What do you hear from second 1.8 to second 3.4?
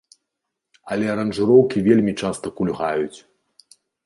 вельмі часта кульгаюць.